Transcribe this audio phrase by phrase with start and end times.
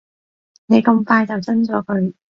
[0.65, 2.15] 你咁快就憎咗佢